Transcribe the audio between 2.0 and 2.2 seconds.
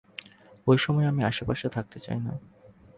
চাই